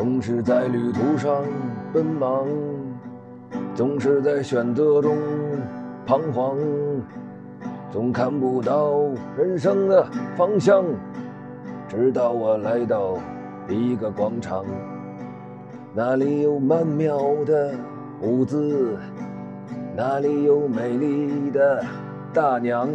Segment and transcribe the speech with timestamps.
[0.00, 1.44] 总是在旅途上
[1.92, 2.48] 奔忙，
[3.74, 5.14] 总是在选择中
[6.06, 6.56] 彷徨，
[7.90, 8.94] 总看不到
[9.36, 10.06] 人生的
[10.38, 10.82] 方向。
[11.86, 13.18] 直到我来到
[13.68, 14.64] 一个广场，
[15.92, 17.74] 那里有曼妙的
[18.22, 18.96] 舞姿，
[19.94, 21.84] 那里有美丽的
[22.32, 22.88] 大娘，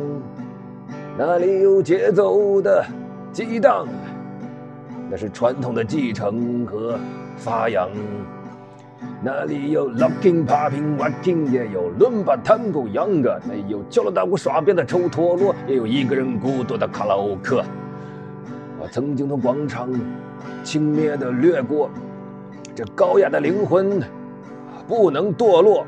[1.16, 2.84] 那里有节奏的
[3.32, 3.86] 激荡。
[5.10, 6.98] 那是传统的继承和
[7.36, 7.90] 发扬。
[9.22, 17.62] 那里有 locking、popping、walking，也有伦巴、tango、yoga，那有敲锣打鼓耍鞭的抽陀螺，也有一个人孤独的卡拉 OK。
[18.80, 19.90] 我曾经从广场
[20.64, 21.90] 轻蔑地掠过，
[22.76, 24.02] 这高雅的灵魂
[24.88, 25.86] 不能堕落。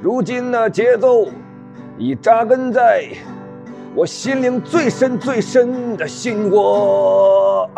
[0.00, 1.28] 如今呢，节奏
[1.96, 3.08] 已扎根在
[3.94, 7.68] 我心灵最深最深的心窝。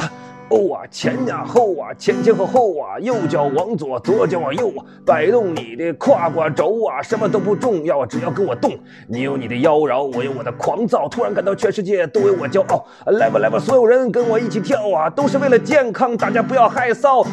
[0.51, 8.73] 哦啊，前呀后啊，前前后后啊，右脚往左，左脚往右啊，摆动你的胯胯轴啊，什么都不重要，只要跟我动。
[9.09, 12.85] 你有你的妖娆，我有我的狂躁，突然感到全世界都为我骄傲。
[13.07, 17.27] 来吧来吧，所有人跟我一起跳啊，都是为了健康，大家不要害臊。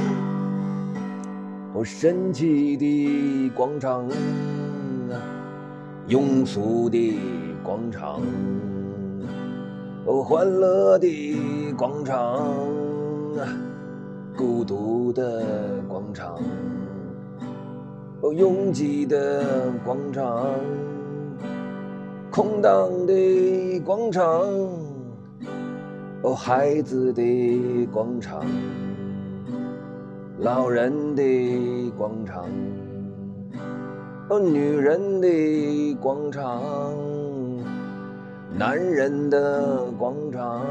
[1.74, 5.16] 哦，神奇的广场啊，
[6.08, 7.20] 庸俗的
[7.62, 8.22] 广场，
[10.06, 11.38] 哦，欢乐的
[11.78, 12.42] 广场。
[14.38, 15.46] 孤独的
[15.88, 16.40] 广场，
[18.22, 20.48] 哦，拥挤的广场，
[22.32, 24.24] 空荡的广场，
[26.24, 28.46] 哦，孩子的广场，
[30.40, 32.46] 老人的广场，
[34.30, 36.62] 哦，女人的广场，
[38.58, 40.66] 男人的广场。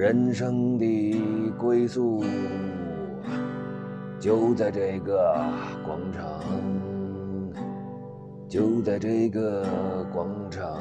[0.00, 1.22] 人生的
[1.58, 2.24] 归宿
[4.18, 5.36] 就在这个
[5.84, 6.40] 广场，
[8.48, 9.62] 就在这个
[10.10, 10.74] 广场。